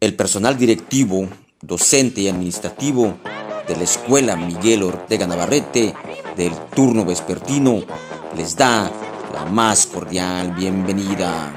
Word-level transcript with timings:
El 0.00 0.14
personal 0.14 0.56
directivo, 0.56 1.26
docente 1.60 2.20
y 2.20 2.28
administrativo 2.28 3.18
de 3.66 3.74
la 3.74 3.82
Escuela 3.82 4.36
Miguel 4.36 4.84
Ortega 4.84 5.26
Navarrete 5.26 5.92
del 6.36 6.52
turno 6.72 7.04
vespertino 7.04 7.82
les 8.36 8.54
da 8.54 8.88
la 9.34 9.44
más 9.46 9.86
cordial 9.86 10.52
bienvenida. 10.52 11.52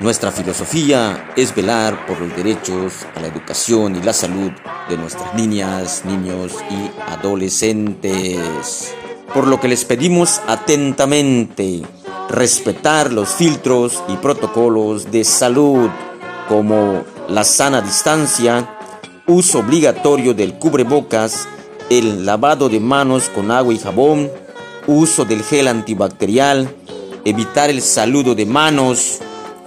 Nuestra 0.00 0.32
filosofía 0.32 1.34
es 1.36 1.54
velar 1.54 2.06
por 2.06 2.22
los 2.22 2.34
derechos 2.34 3.04
a 3.14 3.20
la 3.20 3.26
educación 3.26 3.96
y 3.96 4.02
la 4.02 4.14
salud 4.14 4.50
de 4.88 4.96
nuestras 4.96 5.34
niñas, 5.34 6.06
niños 6.06 6.54
y 6.70 6.90
adolescentes. 7.02 8.94
Por 9.34 9.46
lo 9.46 9.60
que 9.60 9.68
les 9.68 9.84
pedimos 9.84 10.40
atentamente 10.46 11.82
respetar 12.30 13.12
los 13.12 13.28
filtros 13.28 14.02
y 14.08 14.16
protocolos 14.16 15.12
de 15.12 15.22
salud 15.22 15.90
como 16.48 17.11
la 17.28 17.44
sana 17.44 17.80
distancia, 17.80 18.68
uso 19.26 19.60
obligatorio 19.60 20.34
del 20.34 20.54
cubrebocas, 20.54 21.48
el 21.90 22.24
lavado 22.26 22.68
de 22.68 22.80
manos 22.80 23.28
con 23.28 23.50
agua 23.50 23.74
y 23.74 23.78
jabón, 23.78 24.30
uso 24.86 25.24
del 25.24 25.42
gel 25.42 25.68
antibacterial, 25.68 26.74
evitar 27.24 27.70
el 27.70 27.82
saludo 27.82 28.34
de 28.34 28.46
manos, 28.46 29.18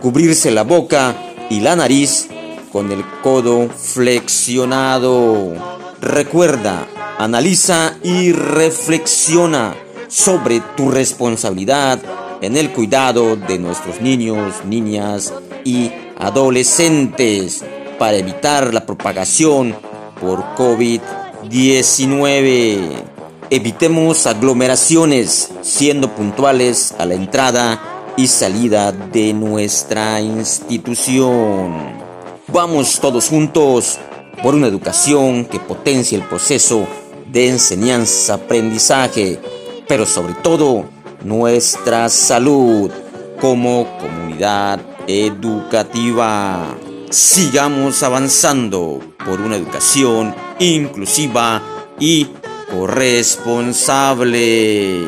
cubrirse 0.00 0.50
la 0.50 0.62
boca 0.62 1.14
y 1.50 1.60
la 1.60 1.76
nariz 1.76 2.28
con 2.72 2.90
el 2.90 3.04
codo 3.22 3.68
flexionado. 3.68 5.52
Recuerda, 6.00 6.86
analiza 7.18 7.96
y 8.02 8.32
reflexiona 8.32 9.74
sobre 10.08 10.60
tu 10.76 10.90
responsabilidad 10.90 12.00
en 12.40 12.56
el 12.56 12.72
cuidado 12.72 13.36
de 13.36 13.58
nuestros 13.58 14.00
niños, 14.00 14.64
niñas 14.64 15.32
y 15.64 15.90
adolescentes 16.24 17.62
para 17.98 18.16
evitar 18.16 18.72
la 18.72 18.86
propagación 18.86 19.76
por 20.20 20.42
COVID-19. 20.56 23.02
Evitemos 23.50 24.26
aglomeraciones 24.26 25.50
siendo 25.60 26.08
puntuales 26.14 26.94
a 26.98 27.04
la 27.04 27.12
entrada 27.14 27.78
y 28.16 28.26
salida 28.26 28.90
de 28.90 29.34
nuestra 29.34 30.22
institución. 30.22 32.02
Vamos 32.48 32.98
todos 33.00 33.28
juntos 33.28 33.98
por 34.42 34.54
una 34.54 34.66
educación 34.66 35.44
que 35.44 35.60
potencie 35.60 36.16
el 36.16 36.24
proceso 36.24 36.86
de 37.30 37.48
enseñanza-aprendizaje, 37.48 39.38
pero 39.86 40.06
sobre 40.06 40.32
todo 40.34 40.86
nuestra 41.22 42.08
salud 42.08 42.90
como 43.40 43.86
comunidad 43.98 44.93
educativa. 45.06 46.74
Sigamos 47.10 48.02
avanzando 48.02 49.00
por 49.24 49.40
una 49.40 49.56
educación 49.56 50.34
inclusiva 50.58 51.62
y 51.98 52.26
corresponsable. 52.70 55.06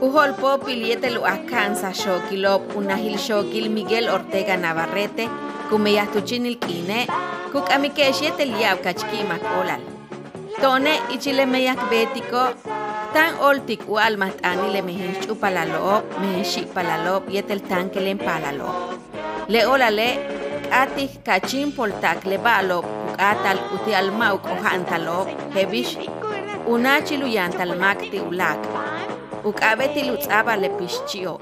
Ujol 0.00 0.34
popil 0.36 0.86
yetel 0.86 1.18
akansa 1.24 1.92
shokilop 1.92 2.76
unahil 2.76 3.18
shokil 3.18 3.70
Miguel 3.70 4.08
Ortega 4.08 4.56
Navarrete 4.56 5.28
kumeyahtuchinil 5.70 6.58
kine 6.58 7.06
kuk 7.52 7.70
amikesh 7.70 8.22
yetel 8.22 8.50
yaw 8.58 8.78
kachkima 8.82 9.38
kolal. 9.38 9.80
Tone 10.60 10.98
ichile 11.14 11.46
meyak 11.46 11.78
betiko 11.90 12.54
tan 13.14 13.32
oltik 13.40 13.80
u 13.88 13.96
almat 13.96 14.36
ani 14.50 14.68
le 14.74 14.80
mehen 14.88 15.14
chupalalop 15.22 16.04
mehen 16.20 16.44
shipalalop 16.52 17.22
yetel 17.34 17.60
tanke 17.70 18.00
len 18.06 18.18
palalop. 18.26 18.76
Le 19.52 19.60
olale 19.72 20.08
atih 20.80 21.10
kachin 21.26 21.68
poltak 21.76 22.18
le 22.30 22.36
balop 22.46 22.86
atal 23.30 23.58
uti 23.74 23.92
almauk 24.00 24.44
o 24.52 24.54
hantalop 24.64 25.28
hebish 25.54 25.94
unachilu 26.72 27.26
yantal 27.36 27.72
makti 27.82 28.18
ulak. 28.28 28.60
Ukabeti 29.48 30.00
lutzaba 30.08 30.54
le 30.62 30.68
pischio. 30.76 31.34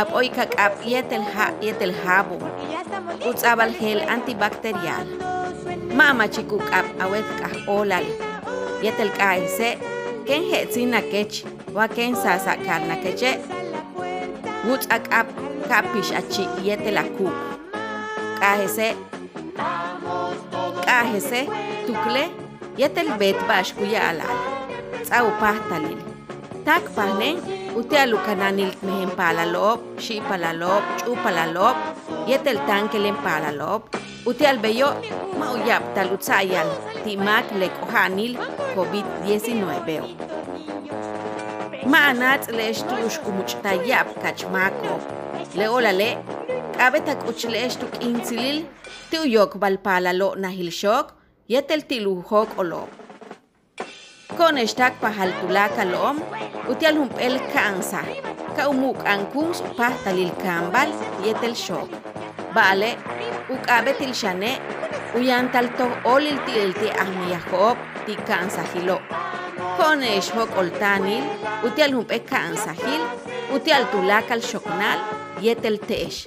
Ap 0.00 0.08
oy 0.18 0.28
kakap 0.36 0.72
yetel 0.92 1.24
ha 1.34 1.46
yetel 1.66 1.94
habu. 2.02 2.38
Utzabal 3.28 3.70
gel 3.80 4.00
antibacterial. 4.14 5.06
Mama 5.98 6.26
chikuk 6.34 6.66
ap 6.78 6.86
awet 7.04 7.28
kah 7.40 7.54
olal. 7.78 8.06
Yetel 8.84 9.10
kaise 9.18 9.70
ken 10.26 10.42
hetsin 10.50 10.90
na 10.94 11.00
kech 11.12 11.34
wa 11.76 11.86
ken 11.96 12.12
sasa 12.22 12.52
kal 12.66 12.82
na 12.90 12.96
keche. 13.04 13.32
Wutz 14.66 14.86
akap 14.96 15.26
kapish 15.70 16.10
achi 16.20 16.44
yetel 16.66 16.98
akuk. 17.04 17.34
Kahese 18.40 18.88
kahese 20.86 21.40
tukle 21.86 22.24
yetel 22.80 23.08
bet 23.20 23.38
bash 23.48 23.70
kuya 23.78 24.00
alal. 24.10 24.36
Tsau 25.06 25.30
pahtalil. 25.40 26.16
tak 26.66 26.82
pahne 26.98 27.38
utia 27.78 28.02
lukananil 28.10 28.74
mehen 28.82 29.10
palalop, 29.18 29.78
shi 30.02 30.18
palalop, 30.28 30.82
chu 30.98 31.14
palalop, 31.22 31.78
yetel 32.26 32.58
tankelen 32.66 33.14
palalop, 33.22 33.86
Utealbello, 34.26 34.90
Mauyab 35.38 35.94
talutsayan 35.94 36.66
Timak 37.06 37.46
Lekohanil, 37.54 38.34
COVID-19. 38.74 40.02
Maanat 41.86 42.50
Lestush 42.50 43.22
Kumuchtayab 43.22 44.10
Kachmako, 44.18 44.98
Leolale, 45.54 46.18
Kabetak 46.74 47.22
Uchlestuk 47.30 48.02
Insilil, 48.02 48.66
Tuyok 49.14 49.62
Balpalalo 49.62 50.34
Nahilshok, 50.34 51.14
Yetel 51.46 51.86
Tiluhok 51.86 52.58
Olo. 52.58 52.90
Koneshtak 54.34 54.98
Pahaltulaka 54.98 55.86
Lom, 55.86 56.18
Utialhum 56.66 57.14
El 57.22 57.38
Kansa, 57.54 58.02
Kaumuk 58.58 58.98
Ankums 59.06 59.62
Pahtalil 59.78 60.34
Kambal, 60.42 60.90
Yetel 61.22 61.54
Shok. 61.54 61.86
Shane, 64.16 64.52
uyan 65.14 65.52
talto 65.52 65.86
olil 66.04 66.38
til 66.46 66.72
ti 66.72 66.88
ahmiyahob 66.88 67.76
ti 68.06 68.14
kansa 68.28 68.62
hilo. 68.72 68.98
Con 69.76 70.00
hok 70.36 70.50
oltanil, 70.56 71.24
utial 71.62 71.92
humpe 71.92 72.18
kansa 72.24 72.72
hil, 72.72 73.02
utial 73.52 73.84
tulakal 73.92 74.40
shoknal 74.40 74.98
yetel 75.40 75.76
tesh. 75.88 76.26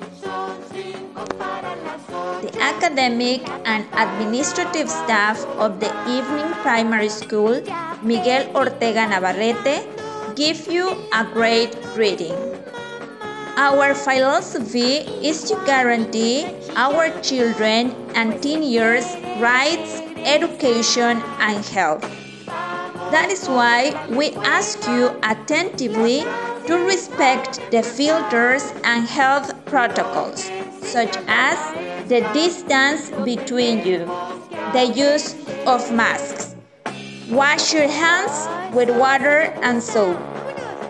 The 2.41 2.51
academic 2.61 3.41
and 3.65 3.85
administrative 3.97 4.89
staff 4.89 5.37
of 5.57 5.79
the 5.79 5.89
evening 6.07 6.53
primary 6.61 7.09
school, 7.09 7.61
Miguel 8.03 8.45
Ortega 8.55 9.07
Navarrete, 9.07 9.81
give 10.35 10.67
you 10.67 10.85
a 11.11 11.25
great 11.33 11.73
greeting. 11.95 12.48
Our 13.59 13.93
philosophy 13.93 15.03
is 15.19 15.43
to 15.51 15.61
guarantee 15.65 16.47
our 16.77 17.11
children 17.19 17.91
and 18.15 18.41
teen 18.41 18.63
years 18.63 19.03
rights, 19.35 19.99
education, 20.15 21.19
and 21.43 21.65
health. 21.65 21.99
That 23.11 23.27
is 23.29 23.49
why 23.49 23.91
we 24.15 24.31
ask 24.47 24.79
you 24.87 25.11
attentively 25.23 26.23
to 26.71 26.85
respect 26.87 27.59
the 27.69 27.83
filters 27.83 28.63
and 28.85 29.05
health 29.05 29.51
protocols, 29.65 30.49
such 30.81 31.17
as 31.27 31.59
the 32.07 32.21
distance 32.31 33.11
between 33.27 33.85
you, 33.85 34.07
the 34.71 34.87
use 34.95 35.35
of 35.67 35.91
masks. 35.91 36.55
Wash 37.29 37.73
your 37.73 37.89
hands 37.89 38.47
with 38.73 38.89
water 38.89 39.51
and 39.59 39.83
soap. 39.83 40.38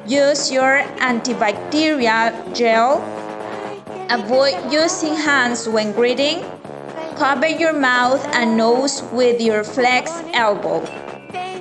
Use 0.09 0.49
your 0.49 0.81
antibacterial 1.05 2.33
gel. 2.57 2.97
Avoid 4.09 4.57
using 4.73 5.13
hands 5.13 5.69
when 5.69 5.93
greeting. 5.93 6.41
Cover 7.13 7.45
your 7.45 7.73
mouth 7.73 8.17
and 8.33 8.57
nose 8.57 9.03
with 9.13 9.39
your 9.39 9.63
flex 9.63 10.09
elbow. 10.33 10.81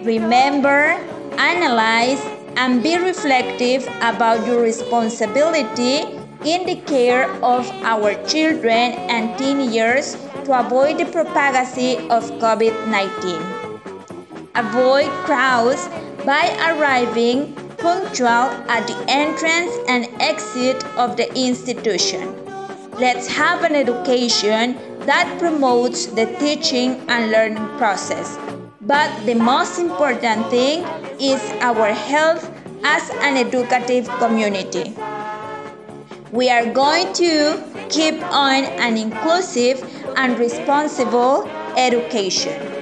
Remember, 0.01 0.97
analyze, 1.37 2.25
and 2.57 2.83
be 2.83 2.97
reflective 2.97 3.85
about 4.01 4.47
your 4.47 4.63
responsibility 4.63 6.09
in 6.49 6.65
the 6.65 6.81
care 6.89 7.29
of 7.45 7.69
our 7.85 8.17
children 8.25 8.97
and 9.13 9.37
teenagers 9.37 10.17
to 10.49 10.59
avoid 10.59 10.97
the 10.97 11.05
propagacy 11.13 12.01
of 12.09 12.25
COVID 12.41 12.73
19. 12.89 14.49
Avoid 14.57 15.13
crowds 15.29 15.85
by 16.25 16.49
arriving 16.65 17.58
punctual 17.79 18.51
at 18.69 18.87
the 18.87 19.05
entrance 19.09 19.73
and 19.89 20.09
exit 20.21 20.85
of 20.97 21.17
the 21.17 21.33
institution. 21.35 22.35
Let's 22.99 23.29
have 23.29 23.63
an 23.63 23.75
education 23.75 24.77
that 25.07 25.39
promotes 25.39 26.07
the 26.07 26.27
teaching 26.39 27.01
and 27.09 27.31
learning 27.31 27.69
process. 27.79 28.37
But 28.81 29.09
the 29.25 29.35
most 29.35 29.79
important 29.79 30.51
thing 30.51 30.85
is 31.21 31.41
our 31.61 31.93
health 31.93 32.51
as 32.85 33.11
an 33.23 33.37
educative 33.37 34.09
community. 34.19 34.95
We 36.33 36.51
are 36.51 36.67
going 36.67 37.13
to 37.15 37.63
keep 37.89 38.21
on 38.33 38.65
an 38.65 38.97
inclusive 38.97 39.83
and 40.17 40.39
responsible 40.39 41.49
education. 41.77 42.78